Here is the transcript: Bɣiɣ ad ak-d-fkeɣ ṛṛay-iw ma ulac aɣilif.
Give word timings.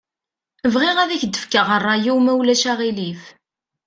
Bɣiɣ 0.73 0.97
ad 0.99 1.09
ak-d-fkeɣ 1.15 1.67
ṛṛay-iw 1.81 2.17
ma 2.21 2.33
ulac 2.39 2.63
aɣilif. 2.71 3.21